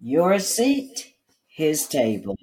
Your 0.00 0.38
seat, 0.38 1.14
his 1.46 1.86
table. 1.88 2.36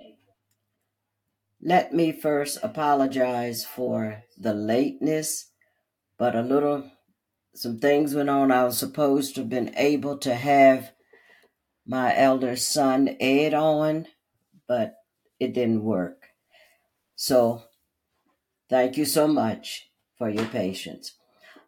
Let 1.61 1.93
me 1.93 2.11
first 2.11 2.57
apologize 2.63 3.63
for 3.63 4.23
the 4.37 4.53
lateness, 4.55 5.51
but 6.17 6.35
a 6.35 6.41
little, 6.41 6.89
some 7.53 7.79
things 7.79 8.15
went 8.15 8.29
on. 8.29 8.51
I 8.51 8.63
was 8.63 8.79
supposed 8.79 9.35
to 9.35 9.41
have 9.41 9.49
been 9.49 9.71
able 9.77 10.17
to 10.19 10.33
have 10.33 10.93
my 11.85 12.17
elder 12.17 12.55
son 12.55 13.15
Ed 13.19 13.53
on, 13.53 14.07
but 14.67 14.95
it 15.39 15.53
didn't 15.53 15.83
work. 15.83 16.29
So 17.15 17.63
thank 18.67 18.97
you 18.97 19.05
so 19.05 19.27
much 19.27 19.91
for 20.17 20.27
your 20.27 20.45
patience. 20.45 21.13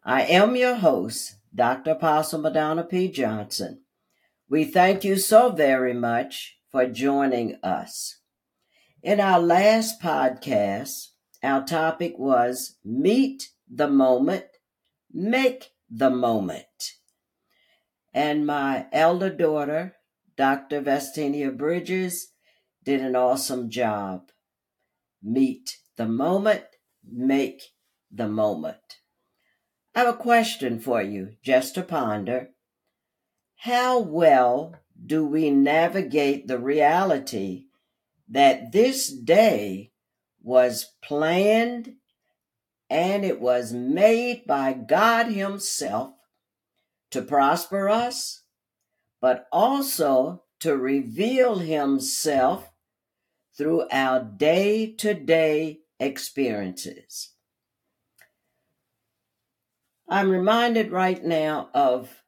I 0.04 0.22
am 0.22 0.56
your 0.56 0.74
host, 0.74 1.36
Dr. 1.54 1.92
Apostle 1.92 2.40
Madonna 2.40 2.82
P. 2.82 3.08
Johnson. 3.08 3.82
We 4.48 4.64
thank 4.64 5.02
you 5.02 5.16
so 5.16 5.50
very 5.50 5.92
much 5.92 6.58
for 6.70 6.86
joining 6.86 7.56
us. 7.64 8.20
In 9.02 9.18
our 9.18 9.40
last 9.40 10.00
podcast, 10.00 11.08
our 11.42 11.64
topic 11.64 12.14
was 12.16 12.76
Meet 12.84 13.48
the 13.68 13.88
Moment, 13.88 14.44
Make 15.12 15.70
the 15.90 16.10
Moment. 16.10 16.92
And 18.14 18.46
my 18.46 18.86
elder 18.92 19.30
daughter, 19.30 19.96
Dr. 20.36 20.80
Vestinia 20.80 21.50
Bridges, 21.50 22.28
did 22.84 23.00
an 23.00 23.16
awesome 23.16 23.68
job. 23.68 24.30
Meet 25.20 25.78
the 25.96 26.06
moment, 26.06 26.66
make 27.04 27.62
the 28.12 28.28
moment. 28.28 29.00
I 29.92 30.00
have 30.00 30.14
a 30.14 30.16
question 30.16 30.78
for 30.78 31.02
you 31.02 31.30
just 31.42 31.74
to 31.74 31.82
ponder. 31.82 32.50
How 33.56 33.98
well 33.98 34.76
do 35.04 35.26
we 35.26 35.50
navigate 35.50 36.46
the 36.46 36.58
reality 36.58 37.66
that 38.28 38.72
this 38.72 39.08
day 39.08 39.92
was 40.42 40.94
planned 41.02 41.94
and 42.88 43.24
it 43.24 43.40
was 43.40 43.72
made 43.72 44.46
by 44.46 44.72
God 44.72 45.26
Himself 45.26 46.14
to 47.10 47.22
prosper 47.22 47.88
us, 47.88 48.42
but 49.20 49.46
also 49.50 50.44
to 50.60 50.76
reveal 50.76 51.58
Himself 51.58 52.70
through 53.56 53.88
our 53.90 54.22
day 54.22 54.92
to 54.94 55.14
day 55.14 55.80
experiences. 55.98 57.32
I'm 60.08 60.30
reminded 60.30 60.92
right 60.92 61.22
now 61.24 61.70
of 61.74 62.22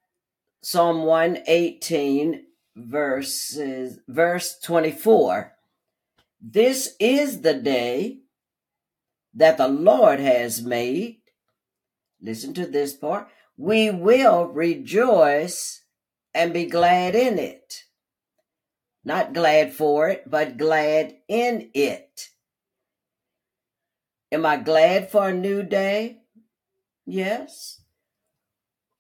Psalm 0.71 1.05
118 1.05 2.45
verses 2.77 4.01
verse 4.07 4.59
24. 4.59 5.55
This 6.43 6.95
is 7.01 7.41
the 7.41 7.55
day 7.55 8.19
that 9.33 9.57
the 9.57 9.67
Lord 9.67 10.21
has 10.21 10.61
made. 10.61 11.21
Listen 12.21 12.53
to 12.53 12.67
this 12.67 12.93
part. 12.93 13.29
We 13.57 13.89
will 13.89 14.45
rejoice 14.49 15.85
and 16.35 16.53
be 16.53 16.67
glad 16.67 17.15
in 17.15 17.39
it. 17.39 17.85
Not 19.03 19.33
glad 19.33 19.73
for 19.73 20.11
it, 20.11 20.31
but 20.31 20.59
glad 20.59 21.17
in 21.29 21.71
it. 21.73 22.29
Am 24.31 24.45
I 24.45 24.59
glad 24.59 25.11
for 25.11 25.31
a 25.31 25.35
new 25.35 25.63
day? 25.63 26.19
Yes 27.07 27.81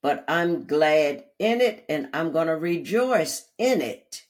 but 0.03 0.25
I'm 0.29 0.65
glad 0.67 1.25
in 1.39 1.61
it 1.61 1.85
and 1.89 2.09
I'm 2.13 2.33
going 2.33 2.47
to 2.47 2.57
rejoice 2.57 3.49
in 3.59 3.81
it 3.81 4.25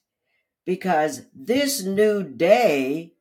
because 0.65 1.23
this 1.35 1.83
new 1.83 2.23
day 2.23 3.15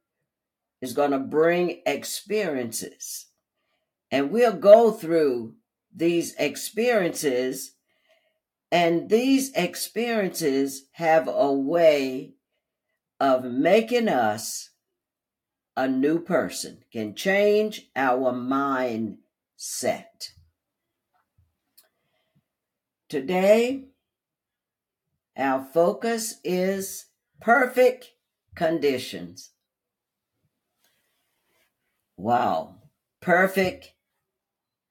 is 0.81 0.93
going 0.93 1.11
to 1.11 1.19
bring 1.19 1.81
experiences. 1.85 3.27
And 4.11 4.31
we'll 4.31 4.53
go 4.53 4.91
through 4.91 5.55
these 5.93 6.33
experiences, 6.35 7.73
and 8.71 9.09
these 9.09 9.51
experiences 9.53 10.85
have 10.93 11.27
a 11.27 11.51
way 11.51 12.35
of 13.19 13.43
making 13.43 14.07
us 14.07 14.69
a 15.75 15.87
new 15.87 16.19
person, 16.19 16.83
can 16.91 17.15
change 17.15 17.89
our 17.95 18.31
mindset. 18.31 19.17
Today, 23.09 23.85
our 25.37 25.63
focus 25.63 26.41
is 26.43 27.05
perfect 27.39 28.11
conditions. 28.53 29.51
Wow, 32.17 32.75
perfect 33.21 33.93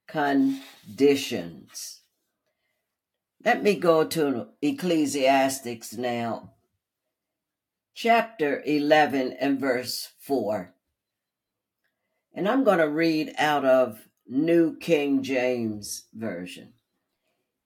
conditions. 0.07 2.01
Let 3.45 3.61
me 3.61 3.75
go 3.75 4.03
to 4.03 4.47
Ecclesiastics 4.63 5.93
now, 5.93 6.53
chapter 7.93 8.63
11 8.65 9.33
and 9.33 9.59
verse 9.59 10.09
4. 10.17 10.73
And 12.33 12.49
I'm 12.49 12.63
going 12.63 12.79
to 12.79 12.89
read 12.89 13.35
out 13.37 13.63
of 13.63 14.07
New 14.27 14.75
King 14.75 15.21
James 15.21 16.07
Version. 16.15 16.73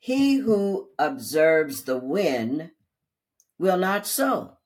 He 0.03 0.37
who 0.37 0.89
observes 0.97 1.83
the 1.83 1.99
wind 1.99 2.71
will 3.59 3.77
not 3.77 4.07
sow, 4.07 4.57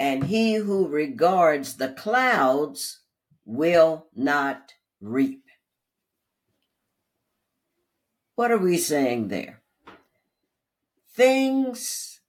and 0.00 0.24
he 0.24 0.54
who 0.54 0.88
regards 0.88 1.76
the 1.76 1.90
clouds 1.90 3.02
will 3.44 4.06
not 4.16 4.72
reap. 4.98 5.44
What 8.34 8.50
are 8.50 8.56
we 8.56 8.78
saying 8.78 9.28
there? 9.28 9.60
Things, 11.14 12.20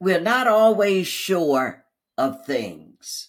we're 0.00 0.20
not 0.20 0.46
always 0.46 1.06
sure 1.06 1.84
of 2.16 2.46
things. 2.46 3.28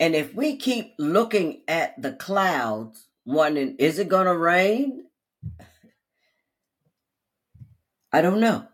And 0.00 0.14
if 0.14 0.34
we 0.34 0.56
keep 0.56 0.94
looking 0.98 1.60
at 1.68 2.00
the 2.00 2.12
clouds, 2.12 3.06
wondering, 3.26 3.76
is 3.78 3.98
it 3.98 4.08
going 4.08 4.26
to 4.26 4.38
rain? 4.38 5.02
I 8.14 8.20
don't 8.20 8.38
know. 8.38 8.68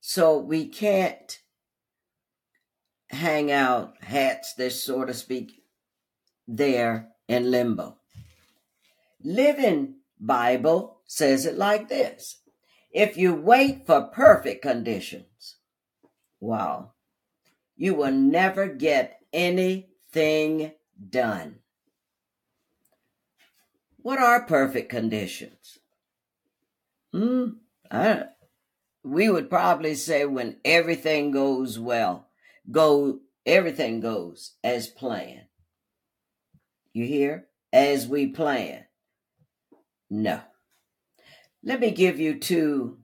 So 0.00 0.38
we 0.38 0.68
can't 0.68 1.38
hang 3.10 3.52
out 3.52 4.02
hats, 4.02 4.54
this 4.54 4.82
so 4.82 5.04
to 5.04 5.12
speak, 5.12 5.64
there 6.48 7.10
in 7.28 7.50
limbo. 7.50 7.98
Living 9.22 9.96
Bible 10.18 11.02
says 11.04 11.44
it 11.44 11.58
like 11.58 11.90
this. 11.90 12.38
If 12.90 13.18
you 13.18 13.34
wait 13.34 13.84
for 13.84 14.04
perfect 14.04 14.62
conditions, 14.62 15.56
wow, 16.40 16.92
you 17.76 17.92
will 17.94 18.12
never 18.12 18.66
get 18.66 19.20
anything 19.30 20.72
done. 21.10 21.56
What 23.98 24.18
are 24.18 24.46
perfect 24.46 24.88
conditions? 24.88 25.80
Hmm. 27.12 27.46
I, 27.90 28.24
we 29.04 29.28
would 29.28 29.50
probably 29.50 29.94
say 29.94 30.24
when 30.24 30.58
everything 30.64 31.30
goes 31.30 31.78
well, 31.78 32.28
go 32.70 33.20
everything 33.44 34.00
goes 34.00 34.52
as 34.62 34.86
planned. 34.88 35.46
You 36.92 37.06
hear? 37.06 37.48
As 37.72 38.06
we 38.06 38.28
plan. 38.28 38.84
No. 40.10 40.40
Let 41.64 41.80
me 41.80 41.90
give 41.90 42.20
you 42.20 42.38
two 42.38 42.98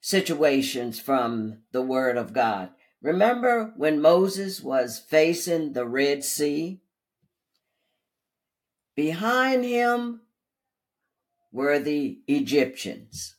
situations 0.00 1.00
from 1.00 1.62
the 1.72 1.82
Word 1.82 2.16
of 2.16 2.32
God. 2.32 2.70
Remember 3.02 3.72
when 3.76 4.00
Moses 4.00 4.60
was 4.60 4.98
facing 4.98 5.72
the 5.72 5.86
Red 5.86 6.24
Sea? 6.24 6.80
Behind 8.94 9.64
him 9.64 10.22
were 11.56 11.78
the 11.78 12.18
Egyptians. 12.28 13.36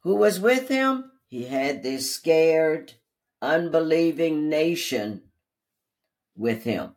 Who 0.00 0.16
was 0.16 0.38
with 0.38 0.68
him? 0.68 1.12
He 1.28 1.44
had 1.44 1.82
this 1.82 2.14
scared, 2.14 2.92
unbelieving 3.40 4.50
nation 4.50 5.22
with 6.36 6.64
him. 6.64 6.94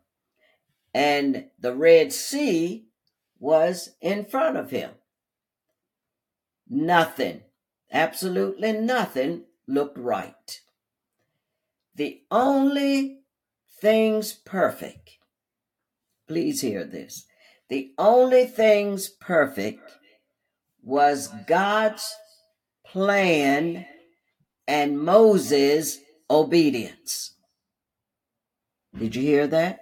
And 0.92 1.46
the 1.58 1.74
Red 1.74 2.12
Sea 2.12 2.88
was 3.38 3.94
in 4.02 4.26
front 4.26 4.58
of 4.58 4.70
him. 4.70 4.90
Nothing, 6.68 7.40
absolutely 7.90 8.72
nothing 8.72 9.44
looked 9.66 9.96
right. 9.96 10.60
The 11.94 12.20
only 12.30 13.22
things 13.80 14.34
perfect, 14.34 15.16
please 16.26 16.60
hear 16.60 16.84
this, 16.84 17.24
the 17.68 17.92
only 17.98 18.46
things 18.46 19.08
perfect 19.08 19.98
was 20.82 21.28
God's 21.46 22.14
plan 22.86 23.86
and 24.66 25.00
Moses' 25.00 25.98
obedience. 26.30 27.34
Did 28.98 29.14
you 29.14 29.22
hear 29.22 29.46
that? 29.46 29.80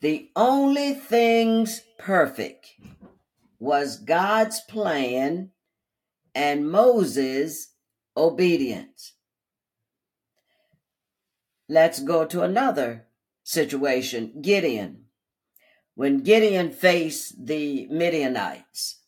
The 0.00 0.30
only 0.34 0.94
things 0.94 1.82
perfect 1.98 2.68
was 3.60 3.98
God's 3.98 4.60
plan 4.62 5.50
and 6.34 6.70
Moses' 6.70 7.68
obedience. 8.16 9.14
Let's 11.68 12.00
go 12.00 12.24
to 12.26 12.42
another 12.42 13.06
situation 13.44 14.40
Gideon. 14.42 15.01
When 15.94 16.18
Gideon 16.18 16.70
faced 16.72 17.46
the 17.46 17.86
Midianites, 17.88 19.00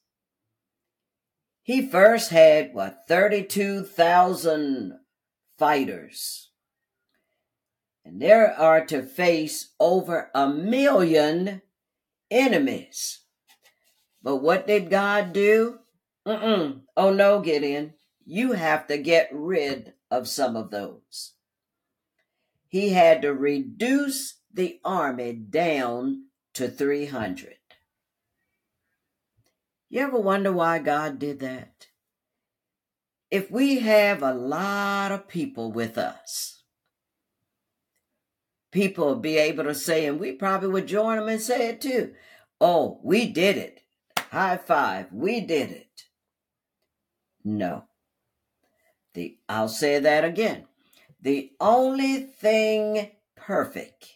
he 1.62 1.86
first 1.86 2.30
had, 2.30 2.74
what, 2.74 3.04
32,000 3.08 4.98
fighters. 5.58 6.50
And 8.04 8.20
there 8.20 8.52
are 8.52 8.84
to 8.86 9.02
face 9.02 9.72
over 9.80 10.30
a 10.34 10.46
million 10.46 11.62
enemies. 12.30 13.20
But 14.22 14.36
what 14.36 14.66
did 14.66 14.90
God 14.90 15.32
do? 15.32 15.78
Mm-mm. 16.26 16.82
Oh 16.96 17.12
no, 17.12 17.40
Gideon. 17.40 17.94
You 18.26 18.52
have 18.52 18.86
to 18.88 18.98
get 18.98 19.30
rid 19.32 19.94
of 20.10 20.28
some 20.28 20.56
of 20.56 20.70
those. 20.70 21.32
He 22.68 22.90
had 22.90 23.22
to 23.22 23.32
reduce 23.32 24.38
the 24.52 24.80
army 24.84 25.32
down 25.32 26.24
to 26.54 26.68
300. 26.68 27.56
You 29.90 30.00
ever 30.00 30.18
wonder 30.18 30.52
why 30.52 30.78
God 30.78 31.18
did 31.18 31.40
that? 31.40 31.88
If 33.30 33.50
we 33.50 33.80
have 33.80 34.22
a 34.22 34.34
lot 34.34 35.12
of 35.12 35.28
people 35.28 35.72
with 35.72 35.98
us, 35.98 36.62
people 38.70 39.16
be 39.16 39.36
able 39.38 39.64
to 39.64 39.74
say, 39.74 40.06
and 40.06 40.18
we 40.18 40.32
probably 40.32 40.68
would 40.68 40.88
join 40.88 41.18
them 41.18 41.28
and 41.28 41.40
say 41.40 41.68
it 41.68 41.80
too. 41.80 42.14
Oh, 42.60 43.00
we 43.02 43.26
did 43.26 43.56
it. 43.56 43.82
High 44.30 44.56
five. 44.56 45.12
We 45.12 45.40
did 45.40 45.70
it. 45.70 46.04
No. 47.44 47.84
The 49.14 49.38
I'll 49.48 49.68
say 49.68 49.98
that 50.00 50.24
again. 50.24 50.66
The 51.20 51.52
only 51.60 52.18
thing 52.18 53.12
perfect 53.36 54.14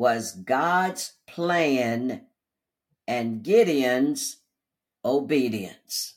was 0.00 0.32
God's 0.32 1.12
plan 1.26 2.22
and 3.06 3.42
Gideon's 3.42 4.38
obedience. 5.04 6.14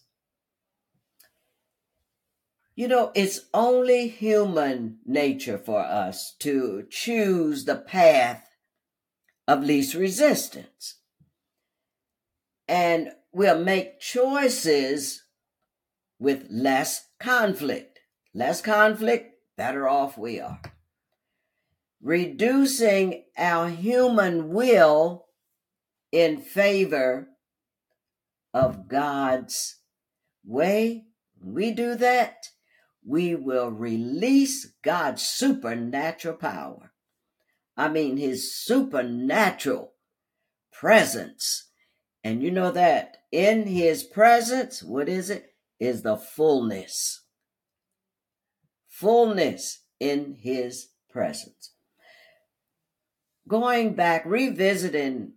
You 2.75 2.87
know, 2.87 3.11
it's 3.13 3.41
only 3.53 4.07
human 4.07 4.99
nature 5.05 5.57
for 5.57 5.81
us 5.81 6.33
to 6.39 6.87
choose 6.89 7.65
the 7.65 7.75
path 7.75 8.47
of 9.49 9.65
least 9.65 9.95
resistance. 9.95 10.99
And 12.69 13.09
we'll 13.33 13.61
make 13.61 13.99
choices 13.99 15.23
with 16.19 16.47
less 16.49 17.09
conflict. 17.19 17.99
Less 18.33 18.61
conflict, 18.61 19.39
better 19.57 19.89
off 19.89 20.17
we 20.17 20.39
are. 20.39 20.61
Reducing 22.03 23.23
our 23.37 23.69
human 23.69 24.49
will 24.49 25.27
in 26.11 26.37
favor 26.37 27.29
of 28.53 28.89
God's 28.89 29.77
way, 30.45 31.05
we 31.41 31.71
do 31.71 31.95
that, 31.95 32.49
we 33.05 33.35
will 33.35 33.71
release 33.71 34.73
God's 34.83 35.23
supernatural 35.23 36.35
power. 36.35 36.91
I 37.77 37.87
mean, 37.87 38.17
his 38.17 38.53
supernatural 38.53 39.93
presence. 40.73 41.69
And 42.21 42.43
you 42.43 42.51
know 42.51 42.71
that 42.71 43.15
in 43.31 43.65
his 43.65 44.03
presence, 44.03 44.83
what 44.83 45.07
is 45.07 45.29
it? 45.29 45.53
Is 45.79 46.03
the 46.03 46.17
fullness. 46.17 47.23
Fullness 48.89 49.85
in 50.01 50.35
his 50.41 50.89
presence. 51.09 51.72
Going 53.47 53.93
back, 53.93 54.25
revisiting 54.25 55.33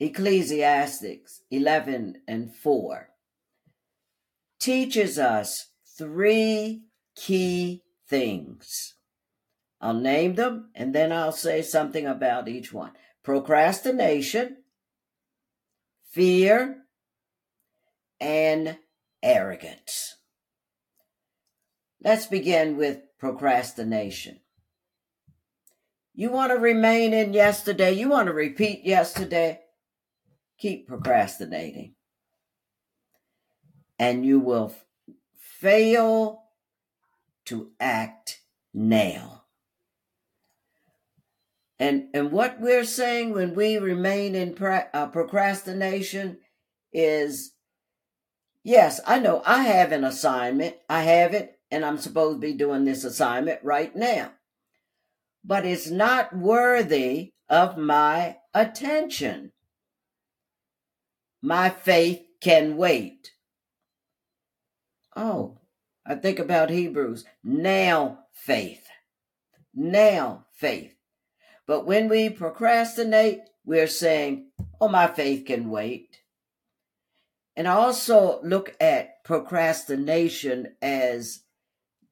Ecclesiastics 0.00 1.42
11 1.50 2.22
and 2.26 2.54
4 2.54 3.08
teaches 4.60 5.18
us 5.18 5.70
three 5.98 6.84
key 7.16 7.82
things. 8.08 8.94
I'll 9.80 9.94
name 9.94 10.34
them 10.34 10.70
and 10.74 10.94
then 10.94 11.12
I'll 11.12 11.32
say 11.32 11.62
something 11.62 12.06
about 12.06 12.48
each 12.48 12.72
one. 12.72 12.92
Procrastination, 13.22 14.58
fear, 16.10 16.84
and 18.20 18.78
arrogance. 19.22 20.16
Let's 22.02 22.26
begin 22.26 22.76
with 22.76 23.02
procrastination. 23.18 24.40
You 26.18 26.32
want 26.32 26.50
to 26.50 26.58
remain 26.58 27.12
in 27.12 27.32
yesterday, 27.32 27.92
you 27.92 28.08
want 28.08 28.26
to 28.26 28.32
repeat 28.32 28.84
yesterday, 28.84 29.60
keep 30.58 30.88
procrastinating. 30.88 31.94
And 34.00 34.26
you 34.26 34.40
will 34.40 34.74
fail 35.36 36.42
to 37.44 37.70
act 37.78 38.40
now. 38.74 39.44
And, 41.78 42.08
and 42.12 42.32
what 42.32 42.60
we're 42.60 42.82
saying 42.82 43.32
when 43.32 43.54
we 43.54 43.78
remain 43.78 44.34
in 44.34 44.54
pra- 44.54 44.88
uh, 44.92 45.06
procrastination 45.06 46.38
is 46.92 47.52
yes, 48.64 49.00
I 49.06 49.20
know 49.20 49.40
I 49.46 49.62
have 49.62 49.92
an 49.92 50.02
assignment, 50.02 50.74
I 50.90 51.02
have 51.02 51.32
it, 51.32 51.60
and 51.70 51.84
I'm 51.84 51.98
supposed 51.98 52.40
to 52.40 52.46
be 52.48 52.54
doing 52.54 52.84
this 52.86 53.04
assignment 53.04 53.62
right 53.62 53.94
now. 53.94 54.32
But 55.48 55.64
is 55.64 55.90
not 55.90 56.36
worthy 56.36 57.32
of 57.48 57.78
my 57.78 58.36
attention. 58.52 59.52
My 61.40 61.70
faith 61.70 62.20
can 62.42 62.76
wait. 62.76 63.32
Oh, 65.16 65.58
I 66.06 66.16
think 66.16 66.38
about 66.38 66.68
Hebrews. 66.68 67.24
Now 67.42 68.26
faith. 68.34 68.86
Now 69.74 70.44
faith. 70.52 70.94
But 71.66 71.86
when 71.86 72.10
we 72.10 72.28
procrastinate, 72.28 73.40
we're 73.64 73.86
saying, 73.86 74.50
oh, 74.82 74.88
my 74.88 75.06
faith 75.06 75.46
can 75.46 75.70
wait. 75.70 76.18
And 77.56 77.66
also 77.66 78.40
look 78.42 78.76
at 78.80 79.24
procrastination 79.24 80.74
as 80.82 81.40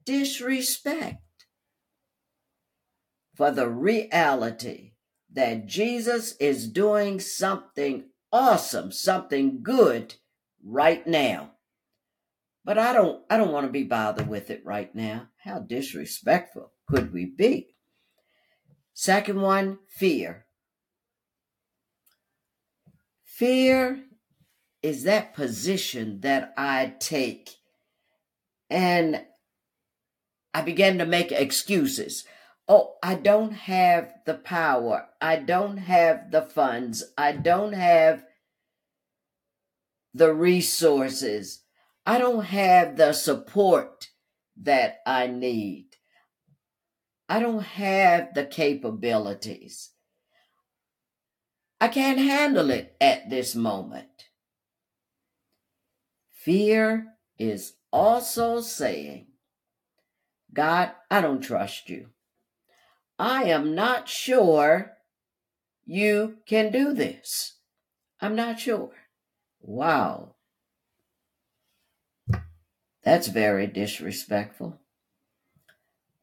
disrespect 0.07 1.26
for 3.37 3.51
the 3.51 3.69
reality 3.69 4.93
that 5.33 5.67
Jesus 5.67 6.35
is 6.41 6.69
doing 6.69 7.21
something 7.21 8.05
awesome, 8.33 8.91
something 8.91 9.63
good 9.63 10.15
right 10.65 11.07
now. 11.07 11.51
But 12.65 12.79
I 12.79 12.93
don't 12.93 13.23
I 13.31 13.37
don't 13.37 13.53
want 13.53 13.67
to 13.67 13.73
be 13.73 13.85
bothered 13.85 14.29
with 14.29 14.51
it 14.51 14.65
right 14.65 14.93
now. 14.95 15.29
How 15.45 15.61
disrespectful 15.61 16.73
could 16.89 17.13
we 17.13 17.27
be? 17.27 17.69
Second 18.95 19.41
one, 19.43 19.79
fear. 19.87 20.47
Fear 23.23 24.03
is 24.83 25.05
that 25.05 25.35
position 25.35 26.21
that 26.23 26.55
I 26.57 26.95
take 26.99 27.51
and 28.71 29.23
I 30.55 30.63
began 30.63 30.97
to 30.99 31.05
make 31.05 31.31
excuses. 31.31 32.25
Oh, 32.69 32.97
I 33.03 33.15
don't 33.15 33.53
have 33.53 34.13
the 34.25 34.35
power. 34.35 35.07
I 35.21 35.37
don't 35.37 35.77
have 35.77 36.31
the 36.33 36.43
funds. 36.43 37.05
I 37.17 37.33
don't 37.33 37.75
have 37.75 38.25
the 40.13 40.33
resources. 40.33 41.63
I 42.05 42.19
don't 42.19 42.45
have 42.45 42.97
the 42.97 43.13
support 43.13 44.09
that 44.63 44.99
I 45.07 45.27
need. 45.27 45.97
I 47.29 47.41
don't 47.41 47.63
have 47.63 48.35
the 48.35 48.45
capabilities. 48.45 49.91
I 51.81 51.89
can't 51.89 52.19
handle 52.19 52.71
it 52.71 52.97
at 53.01 53.29
this 53.29 53.55
moment. 53.55 54.31
Fear 56.33 57.07
is 57.39 57.75
also 57.93 58.61
saying, 58.61 59.27
God, 60.53 60.93
I 61.11 61.21
don't 61.21 61.41
trust 61.41 61.91
you. 61.91 62.09
I 63.19 63.45
am 63.45 63.75
not 63.75 64.09
sure 64.09 64.93
you 65.85 66.39
can 66.47 66.71
do 66.71 66.93
this. 66.93 67.57
I'm 68.21 68.35
not 68.37 68.61
sure. 68.61 68.91
Wow. 69.61 70.35
That's 73.03 73.29
very 73.29 73.67
disrespectful. 73.67 74.81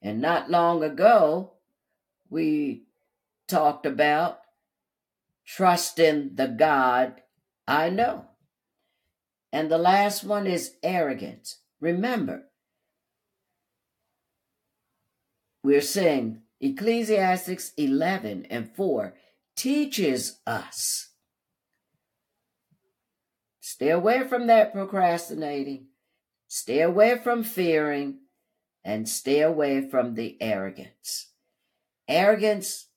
And 0.01 0.21
not 0.21 0.51
long 0.51 0.83
ago, 0.83 1.53
we 2.29 2.83
talked 3.47 3.85
about 3.85 4.39
trusting 5.45 6.35
the 6.35 6.47
God 6.47 7.21
I 7.67 7.89
know. 7.89 8.25
And 9.51 9.71
the 9.71 9.77
last 9.77 10.23
one 10.23 10.45
is 10.45 10.75
arrogance. 10.83 11.59
Remember, 11.79 12.43
we're 15.63 15.81
saying 15.81 16.42
Ecclesiastics 16.63 17.74
11 17.75 18.48
and 18.50 18.74
4 18.74 19.13
teaches 19.53 20.39
us 20.48 21.10
stay 23.60 23.89
away 23.89 24.25
from 24.25 24.48
that 24.48 24.72
procrastinating, 24.72 25.88
stay 26.48 26.79
away 26.79 27.17
from 27.22 27.43
fearing, 27.43 28.20
and 28.82 29.10
stay 29.10 29.41
away 29.41 29.89
from 29.89 30.15
the 30.15 30.38
arrogance. 30.39 31.32
Arrogance 32.08 32.88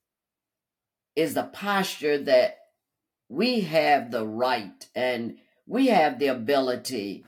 is 1.17 1.35
the 1.35 1.43
posture 1.43 2.19
that 2.19 2.59
we 3.29 3.63
have 3.63 4.13
the 4.13 4.25
right 4.25 4.87
and 4.95 5.39
we 5.67 5.89
have 5.89 6.21
the 6.21 6.29
ability 6.29 7.27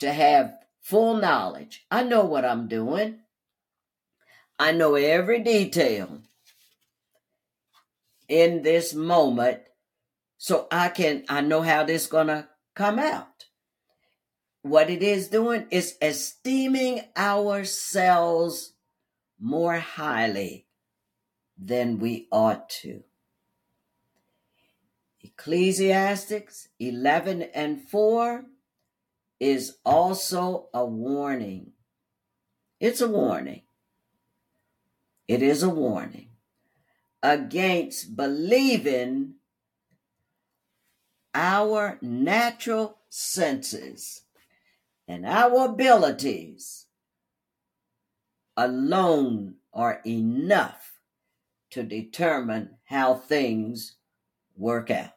to 0.00 0.12
have 0.12 0.58
full 0.80 1.14
knowledge. 1.14 1.86
I 1.92 2.02
know 2.02 2.24
what 2.24 2.44
I'm 2.44 2.66
doing. 2.66 3.20
I 4.58 4.72
know 4.72 4.94
every 4.94 5.42
detail 5.42 6.20
in 8.28 8.62
this 8.62 8.94
moment 8.94 9.60
so 10.38 10.66
I 10.70 10.88
can 10.88 11.24
I 11.28 11.40
know 11.40 11.62
how 11.62 11.84
this 11.84 12.06
to 12.06 12.48
come 12.74 12.98
out. 12.98 13.46
What 14.62 14.90
it 14.90 15.02
is 15.02 15.28
doing 15.28 15.66
is 15.70 15.96
esteeming 16.02 17.02
ourselves 17.16 18.72
more 19.38 19.78
highly 19.78 20.66
than 21.58 21.98
we 21.98 22.26
ought 22.32 22.68
to. 22.68 23.04
Ecclesiastics 25.22 26.68
11 26.78 27.42
and 27.54 27.80
4 27.88 28.44
is 29.38 29.76
also 29.84 30.68
a 30.72 30.84
warning. 30.84 31.72
It's 32.80 33.00
a 33.00 33.08
warning. 33.08 33.62
It 35.28 35.42
is 35.42 35.62
a 35.62 35.68
warning 35.68 36.28
against 37.22 38.16
believing 38.16 39.34
our 41.34 41.98
natural 42.00 42.98
senses 43.08 44.22
and 45.08 45.26
our 45.26 45.66
abilities 45.66 46.86
alone 48.56 49.56
are 49.72 50.00
enough 50.06 51.00
to 51.70 51.82
determine 51.82 52.76
how 52.84 53.14
things 53.14 53.96
work 54.56 54.90
out. 54.90 55.12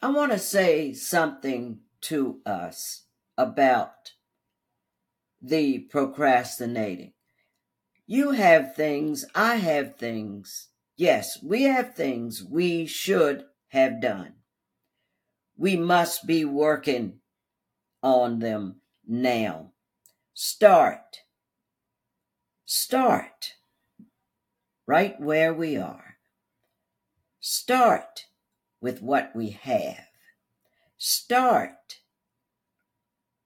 I 0.00 0.10
want 0.10 0.32
to 0.32 0.38
say 0.38 0.92
something 0.92 1.78
to 2.02 2.40
us 2.44 3.04
about 3.38 4.14
the 5.40 5.78
procrastinating. 5.78 7.12
You 8.06 8.32
have 8.32 8.74
things, 8.74 9.24
I 9.34 9.56
have 9.56 9.96
things. 9.96 10.68
Yes, 10.96 11.42
we 11.42 11.62
have 11.64 11.94
things 11.94 12.44
we 12.44 12.86
should 12.86 13.44
have 13.68 14.00
done. 14.00 14.34
We 15.56 15.76
must 15.76 16.26
be 16.26 16.44
working 16.44 17.20
on 18.02 18.40
them 18.40 18.80
now. 19.06 19.72
Start. 20.34 21.18
Start 22.64 23.54
right 24.86 25.18
where 25.20 25.54
we 25.54 25.76
are. 25.76 26.16
Start 27.40 28.26
with 28.80 29.00
what 29.02 29.34
we 29.34 29.50
have. 29.50 30.06
Start 30.98 31.98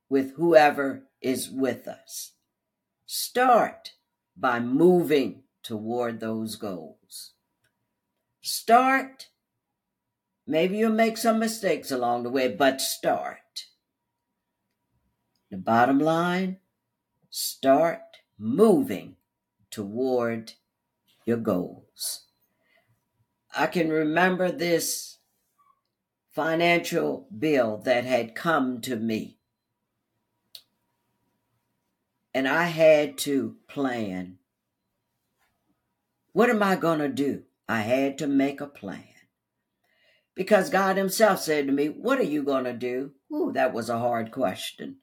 with 0.09 0.35
whoever 0.37 1.05
is 1.21 1.51
with 1.51 1.89
us. 1.89 2.33
Start 3.07 3.93
by 4.37 4.61
moving 4.61 5.43
toward 5.63 6.21
those 6.21 6.57
goals. 6.57 7.33
Start. 8.41 9.29
Maybe 10.47 10.79
you'll 10.79 10.93
make 10.93 11.17
some 11.17 11.39
mistakes 11.39 11.91
along 11.91 12.23
the 12.23 12.31
way, 12.31 12.49
but 12.49 12.81
start. 12.81 13.67
The 15.51 15.57
bottom 15.57 15.99
line 15.99 16.59
start 17.31 18.01
moving 18.39 19.17
toward 19.71 20.53
your 21.25 21.39
goals. 21.39 22.27
I 23.57 23.67
can 23.67 23.89
remember 23.89 24.53
this 24.53 25.19
financial 26.33 27.27
bill 27.37 27.79
that 27.79 28.05
had 28.05 28.35
come 28.35 28.81
to 28.83 28.97
me. 28.97 29.39
And 32.37 32.47
I 32.47 32.65
had 32.65 33.17
to 33.21 33.57
plan. 33.67 34.37
What 36.35 36.51
am 36.51 36.63
I 36.63 36.77
going 36.77 36.99
to 36.99 37.09
do? 37.09 37.45
I 37.67 37.81
had 37.81 38.19
to 38.19 38.27
make 38.27 38.61
a 38.61 38.67
plan. 38.67 39.05
Because 40.35 40.69
God 40.69 40.99
Himself 40.99 41.41
said 41.41 41.67
to 41.67 41.73
me, 41.73 41.87
What 41.87 42.19
are 42.19 42.25
you 42.25 42.43
going 42.43 42.65
to 42.65 42.75
do? 42.75 43.13
Ooh, 43.33 43.53
that 43.53 43.73
was 43.73 43.89
a 43.89 44.01
hard 44.01 44.33
question. 44.33 44.99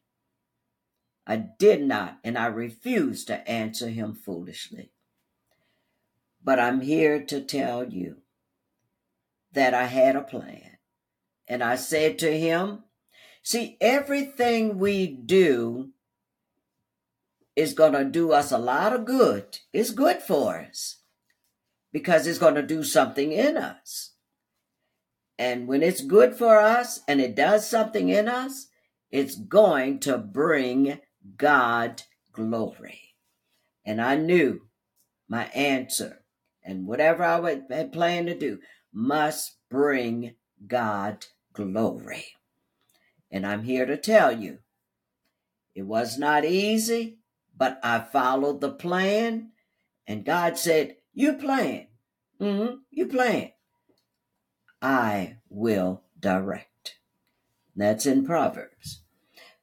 I 1.25 1.37
did 1.37 1.81
not, 1.81 2.19
and 2.23 2.37
I 2.37 2.45
refused 2.45 3.25
to 3.29 3.49
answer 3.49 3.87
Him 3.87 4.13
foolishly. 4.13 4.91
But 6.43 6.59
I'm 6.59 6.81
here 6.81 7.19
to 7.25 7.41
tell 7.41 7.91
you 7.91 8.17
that 9.53 9.73
I 9.73 9.85
had 9.85 10.15
a 10.15 10.21
plan. 10.21 10.77
And 11.47 11.63
I 11.63 11.77
said 11.77 12.19
to 12.19 12.37
him, 12.37 12.83
See, 13.41 13.75
everything 13.81 14.77
we 14.77 15.07
do 15.07 15.92
is 17.55 17.74
going 17.74 17.93
to 17.93 18.05
do 18.05 18.31
us 18.31 18.51
a 18.51 18.57
lot 18.57 18.93
of 18.93 19.05
good. 19.05 19.60
It's 19.72 19.91
good 19.91 20.22
for 20.22 20.60
us 20.60 20.98
because 21.91 22.25
it's 22.25 22.39
going 22.39 22.55
to 22.55 22.63
do 22.63 22.83
something 22.83 23.31
in 23.31 23.57
us. 23.57 24.13
And 25.38 25.67
when 25.67 25.83
it's 25.83 26.01
good 26.01 26.36
for 26.36 26.60
us 26.60 27.01
and 27.07 27.19
it 27.19 27.36
does 27.36 27.67
something 27.67 28.10
in 28.10 28.27
us, 28.27 28.67
it's 29.12 29.36
going 29.36 30.00
to 30.00 30.17
bring 30.17 31.00
God 31.38 32.03
glory. 32.31 33.15
And 33.86 34.01
I 34.01 34.15
knew 34.15 34.62
my 35.27 35.45
answer 35.48 36.24
and 36.63 36.88
whatever 36.88 37.24
I 37.24 37.60
had 37.69 37.91
planned 37.91 38.27
to 38.27 38.38
do 38.38 38.60
must 38.91 39.57
bring 39.69 40.36
God 40.65 41.25
glory. 41.53 42.25
And 43.31 43.45
I'm 43.45 43.63
here 43.63 43.86
to 43.86 43.98
tell 43.98 44.31
you, 44.31 44.60
it 45.75 45.83
was 45.83 46.17
not 46.17 46.45
easy, 46.45 47.17
but 47.55 47.79
I 47.83 48.00
followed 48.00 48.62
the 48.62 48.72
plan. 48.72 49.51
And 50.07 50.25
God 50.25 50.57
said, 50.57 50.98
You 51.13 51.33
plan. 51.33 51.88
Mm-hmm, 52.41 52.75
you 52.91 53.07
plan. 53.07 53.51
I 54.81 55.38
will 55.50 56.03
direct. 56.19 56.95
That's 57.75 58.05
in 58.05 58.25
Proverbs. 58.25 59.01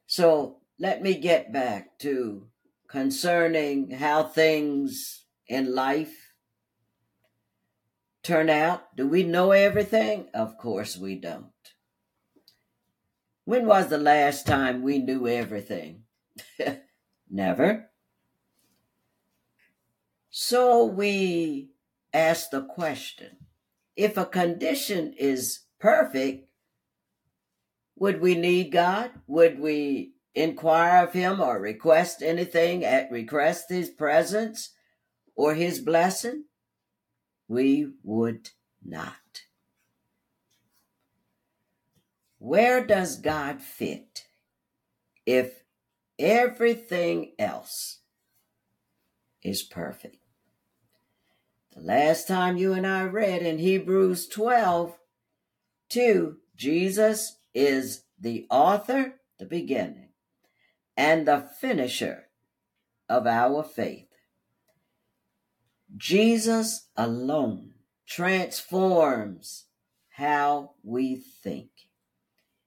So 0.07 0.59
let 0.79 1.03
me 1.03 1.15
get 1.15 1.53
back 1.53 1.99
to 2.01 2.47
concerning 2.89 3.91
how 3.91 4.25
things 4.25 5.25
in 5.47 5.75
life 5.75 6.31
turn 8.23 8.51
out? 8.51 8.97
Do 8.97 9.07
we 9.09 9.23
know 9.23 9.53
everything? 9.53 10.29
Of 10.35 10.59
course 10.59 10.97
we 10.97 11.17
don't. 11.17 11.47
When 13.45 13.67
was 13.67 13.89
the 13.89 13.99
last 13.99 14.47
time 14.47 14.83
we 14.83 14.99
knew 14.99 15.27
everything? 15.27 16.05
Never. 17.31 17.91
So 20.31 20.85
we 20.85 21.71
ask 22.13 22.51
the 22.51 22.63
question 22.63 23.37
if 23.97 24.17
a 24.17 24.25
condition 24.25 25.15
is 25.19 25.61
perfect, 25.79 26.49
would 27.97 28.21
we 28.21 28.35
need 28.35 28.73
God? 28.73 29.11
Would 29.27 29.61
we 29.61 30.15
inquire 30.35 31.05
of 31.05 31.13
Him 31.13 31.41
or 31.41 31.61
request 31.61 32.23
anything 32.23 32.85
at 32.85 33.11
request 33.11 33.67
His 33.69 33.91
presence 33.91 34.71
or 35.37 35.55
His 35.55 35.81
blessing? 35.81 36.45
we 37.51 37.85
would 38.05 38.51
not. 38.87 39.43
Where 42.39 42.87
does 42.87 43.17
God 43.17 43.61
fit 43.61 44.27
if 45.27 45.60
everything 46.21 47.33
else 47.39 47.99
is 49.43 49.63
perfect? 49.63 50.19
The 51.75 51.81
last 51.83 52.29
time 52.29 52.57
you 52.57 52.73
and 52.73 52.87
I 52.87 53.05
read 53.05 53.43
in 53.43 53.59
Hebrews 53.59 54.29
12, 54.29 54.97
2, 55.89 56.37
Jesus 56.57 57.39
is 57.55 58.05
the 58.19 58.47
author, 58.51 59.15
the 59.39 59.47
beginning, 59.47 60.11
and 60.97 61.27
the 61.27 61.49
finisher 61.61 62.27
of 63.09 63.27
our 63.27 63.63
faith. 63.63 64.09
Jesus 65.97 66.89
alone 66.97 67.75
transforms 68.07 69.67
how 70.11 70.73
we 70.83 71.17
think. 71.17 71.71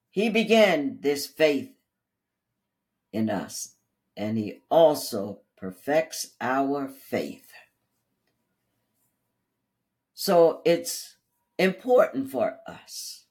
He 0.10 0.30
began 0.30 1.00
this 1.02 1.28
faith 1.28 1.72
in 3.14 3.30
us, 3.30 3.76
and 4.18 4.38
He 4.38 4.62
also 4.70 5.40
perfects 5.56 6.32
our 6.42 6.90
faith. 6.90 7.52
So 10.14 10.62
it's 10.66 11.16
important 11.58 12.30
for 12.30 12.58
us. 12.68 13.26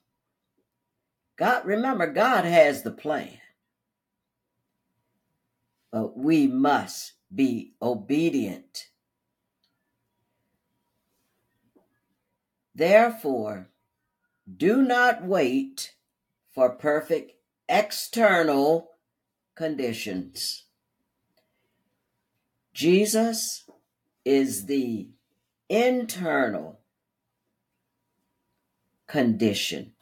God, 1.37 1.67
remember, 1.67 2.07
God 2.07 2.45
has 2.45 2.83
the 2.83 2.91
plan, 2.91 3.39
but 5.91 6.17
we 6.17 6.47
must 6.47 7.15
be 7.35 7.75
obedient. 7.83 8.89
Therefore, 12.75 13.69
do 14.57 14.83
not 14.83 15.25
wait 15.25 15.95
for 16.55 16.71
perfect 16.71 17.33
external 17.69 18.92
conditions. 19.55 20.65
Jesus 22.73 23.65
is 24.25 24.67
the 24.67 25.09
internal 25.69 26.81
condition. 29.07 29.93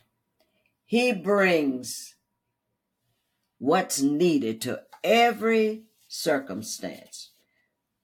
He 0.84 1.12
brings 1.12 2.14
what's 3.58 4.00
needed 4.00 4.60
to 4.62 4.82
every 5.02 5.84
circumstance. 6.08 7.30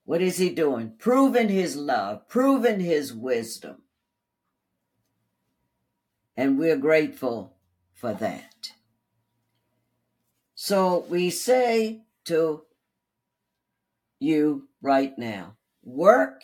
What 0.04 0.22
is 0.22 0.38
he 0.38 0.50
doing? 0.50 0.92
Proving 0.98 1.48
his 1.48 1.76
love, 1.76 2.28
proving 2.28 2.80
his 2.80 3.12
wisdom. 3.12 3.82
And 6.36 6.58
we're 6.58 6.76
grateful 6.76 7.56
for 7.92 8.12
that. 8.14 8.72
So 10.66 11.06
we 11.08 11.30
say 11.30 12.00
to 12.24 12.64
you 14.18 14.66
right 14.82 15.16
now 15.16 15.54
work, 15.84 16.42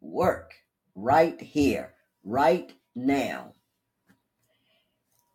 work 0.00 0.54
right 0.96 1.40
here, 1.40 1.94
right 2.24 2.72
now. 2.96 3.52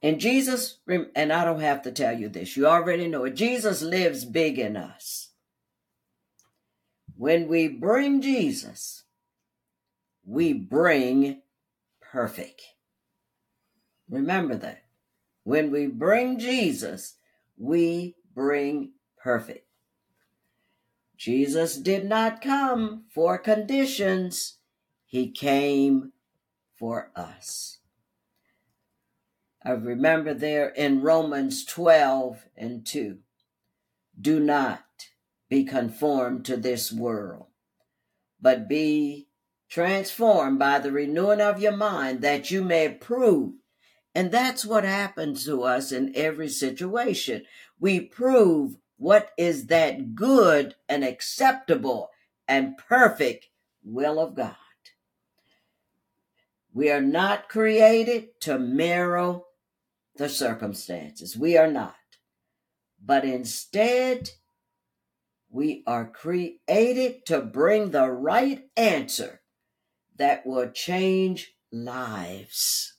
And 0.01 0.19
Jesus, 0.19 0.79
and 1.15 1.31
I 1.31 1.45
don't 1.45 1.61
have 1.61 1.83
to 1.83 1.93
tell 1.93 2.11
you 2.11 2.27
this, 2.27 2.57
you 2.57 2.67
already 2.67 3.07
know 3.07 3.23
it. 3.23 3.37
Jesus 3.37 3.81
lives 3.81 4.25
big 4.25 4.59
in 4.59 4.75
us. 4.75 5.29
When 7.15 7.47
we 7.47 7.69
bring 7.69 8.21
Jesus, 8.21 9.03
we 10.25 10.51
bring 10.51 11.41
perfect. 12.01 12.61
Remember 14.09 14.57
that. 14.57 14.83
When 15.45 15.71
we 15.71 15.87
bring 15.87 16.39
Jesus, 16.39 17.15
we 17.63 18.15
bring 18.35 18.91
perfect. 19.17 19.65
Jesus 21.15 21.77
did 21.77 22.03
not 22.03 22.41
come 22.41 23.05
for 23.13 23.37
conditions, 23.37 24.57
he 25.05 25.31
came 25.31 26.11
for 26.77 27.11
us. 27.15 27.77
I 29.65 29.71
remember 29.71 30.33
there 30.33 30.67
in 30.69 31.01
Romans 31.01 31.63
12 31.63 32.49
and 32.57 32.85
2 32.85 33.19
do 34.19 34.39
not 34.41 34.83
be 35.47 35.63
conformed 35.63 36.43
to 36.45 36.57
this 36.57 36.91
world, 36.91 37.45
but 38.41 38.67
be 38.67 39.29
transformed 39.69 40.59
by 40.59 40.79
the 40.79 40.91
renewing 40.91 41.39
of 41.39 41.61
your 41.61 41.77
mind 41.77 42.21
that 42.21 42.51
you 42.51 42.61
may 42.61 42.89
prove. 42.89 43.53
And 44.15 44.31
that's 44.31 44.65
what 44.65 44.83
happens 44.83 45.45
to 45.45 45.63
us 45.63 45.91
in 45.91 46.13
every 46.15 46.49
situation. 46.49 47.45
We 47.79 47.99
prove 47.99 48.77
what 48.97 49.31
is 49.37 49.67
that 49.67 50.15
good 50.15 50.75
and 50.87 51.03
acceptable 51.03 52.09
and 52.47 52.77
perfect 52.77 53.47
will 53.83 54.19
of 54.19 54.35
God. 54.35 54.55
We 56.73 56.89
are 56.89 57.01
not 57.01 57.49
created 57.49 58.39
to 58.41 58.57
mirror 58.57 59.41
the 60.15 60.29
circumstances. 60.29 61.37
We 61.37 61.57
are 61.57 61.71
not. 61.71 61.95
But 63.03 63.25
instead, 63.25 64.29
we 65.49 65.83
are 65.85 66.09
created 66.09 67.25
to 67.27 67.41
bring 67.41 67.91
the 67.91 68.09
right 68.09 68.63
answer 68.75 69.41
that 70.17 70.45
will 70.45 70.69
change 70.71 71.53
lives. 71.71 72.92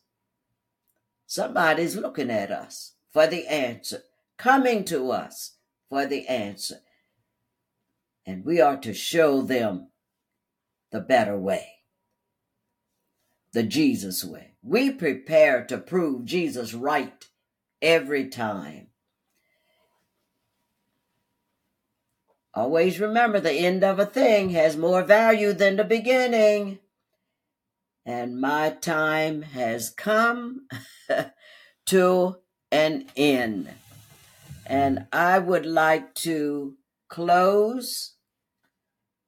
Somebody's 1.35 1.97
looking 1.97 2.31
at 2.31 2.53
us 2.53 2.93
for 3.13 3.27
the 3.27 3.49
answer, 3.49 4.03
coming 4.39 4.85
to 4.85 5.11
us 5.11 5.57
for 5.89 6.07
the 6.07 6.29
answer. 6.29 6.77
And 8.25 8.45
we 8.45 8.61
are 8.61 8.77
to 8.77 8.95
show 8.95 9.43
them 9.43 9.89
the 10.93 11.01
better 11.01 11.37
way 11.37 11.75
the 13.53 13.65
Jesus 13.65 14.25
way. 14.25 14.55
We 14.63 14.93
prepare 14.93 15.65
to 15.67 15.79
prove 15.79 16.25
Jesus 16.25 16.73
right 16.73 17.27
every 17.83 18.29
time. 18.29 18.89
Always 22.55 23.01
remember 23.01 23.41
the 23.41 23.53
end 23.53 23.83
of 23.83 23.99
a 23.99 24.07
thing 24.07 24.51
has 24.51 24.77
more 24.77 25.03
value 25.03 25.53
than 25.53 25.75
the 25.75 25.85
beginning. 25.85 26.79
And 28.07 28.41
my 28.41 28.71
time 28.71 29.43
has 29.43 29.91
come 29.91 30.69
to 31.87 32.37
an 32.71 33.07
end. 33.17 33.71
And 34.67 35.07
I 35.13 35.39
would 35.39 35.67
like 35.67 36.15
to 36.17 36.77
close 37.09 38.15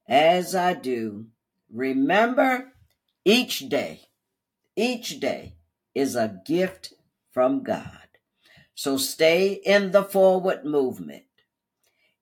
as 0.08 0.54
I 0.54 0.74
do. 0.74 1.26
Remember 1.70 2.72
each 3.24 3.68
day 3.68 4.06
each 4.76 5.20
day 5.20 5.54
is 5.94 6.14
a 6.14 6.40
gift 6.44 6.92
from 7.32 7.62
God. 7.62 8.08
So 8.74 8.98
stay 8.98 9.52
in 9.52 9.90
the 9.92 10.04
forward 10.04 10.64
movement, 10.66 11.24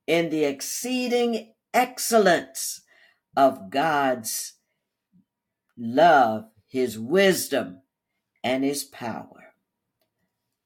in 0.07 0.31
the 0.31 0.45
exceeding 0.45 1.53
excellence 1.75 2.83
of 3.37 3.71
God's 3.71 4.54
love, 5.77 6.47
His 6.67 6.99
wisdom, 6.99 7.83
and 8.43 8.65
His 8.65 8.85
power. 8.85 9.55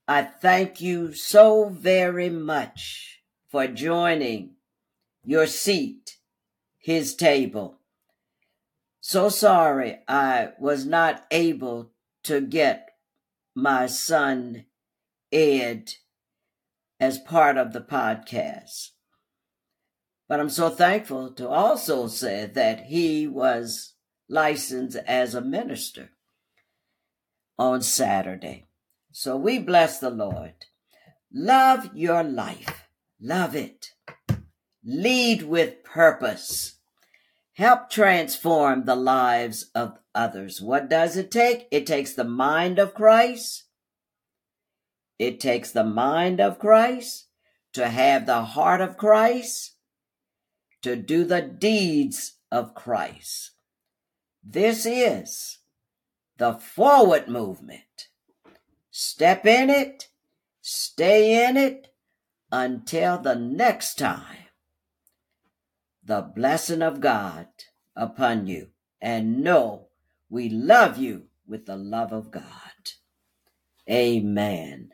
I 0.07 0.23
thank 0.23 0.81
you 0.81 1.13
so 1.13 1.69
very 1.69 2.31
much 2.31 3.23
for 3.51 3.67
joining 3.67 4.55
your 5.25 5.47
seat, 5.47 6.19
His 6.79 7.15
table 7.15 7.79
so 9.11 9.31
sorry 9.31 10.01
I 10.07 10.51
was 10.59 10.85
not 10.85 11.25
able 11.31 11.93
to 12.25 12.43
get 12.43 12.91
my 13.55 13.87
son 13.87 14.67
Ed 15.33 15.93
as 17.01 17.19
part 17.19 17.57
of 17.57 17.73
the 17.73 17.81
podcast. 17.81 18.91
But 20.29 20.41
I'm 20.41 20.51
so 20.51 20.69
thankful 20.69 21.31
to 21.37 21.49
also 21.49 22.07
say 22.09 22.51
that 22.53 22.81
he 22.81 23.27
was 23.27 23.95
licensed 24.29 24.97
as 25.07 25.35
a 25.35 25.41
minister 25.41 26.11
on 27.59 27.83
Saturday. 27.83 28.67
So 29.13 29.37
we 29.37 29.59
bless 29.59 29.99
the 29.99 30.11
Lord. 30.11 30.55
Love 31.33 31.91
your 31.95 32.23
life. 32.23 32.89
Love 33.21 33.57
it. 33.57 33.93
Lead 34.85 35.43
with 35.43 35.83
purpose. 35.83 36.77
Help 37.55 37.91
transform 37.91 38.85
the 38.85 38.95
lives 38.95 39.71
of 39.75 39.99
others. 40.15 40.61
What 40.61 40.89
does 40.89 41.17
it 41.17 41.31
take? 41.31 41.67
It 41.71 41.87
takes 41.87 42.15
the 42.15 42.25
mind 42.25 42.79
of 42.79 42.95
Christ. 42.95 43.65
It 45.19 45.41
takes 45.41 45.73
the 45.73 45.85
mind 45.85 46.41
of 46.41 46.61
Christ 46.61 47.27
to 47.73 47.89
have 47.89 48.27
the 48.27 48.43
heart 48.43 48.81
of 48.81 48.97
Christ, 48.97 49.75
to 50.83 50.97
do 50.97 51.25
the 51.25 51.43
deeds 51.43 52.35
of 52.53 52.75
Christ. 52.75 53.51
This 54.51 54.87
is 54.87 55.59
the 56.39 56.55
forward 56.55 57.29
movement. 57.29 58.09
Step 58.91 59.45
in 59.45 59.69
it, 59.69 60.09
stay 60.63 61.47
in 61.47 61.59
it 61.59 61.93
until 62.51 63.19
the 63.19 63.35
next 63.35 63.99
time 63.99 64.47
the 66.03 66.23
blessing 66.23 66.81
of 66.81 67.03
God 67.03 67.49
upon 67.95 68.47
you 68.47 68.69
and 69.03 69.43
know 69.45 69.89
we 70.31 70.49
love 70.49 70.97
you 70.97 71.25
with 71.47 71.67
the 71.67 71.77
love 71.77 72.11
of 72.11 72.31
God. 72.31 72.45
Amen. 73.91 74.93